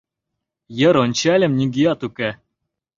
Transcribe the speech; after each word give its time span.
Йыр 0.79 0.95
ончальым— 1.03 1.51
нигӧат 1.59 2.01
уке. 2.07 2.29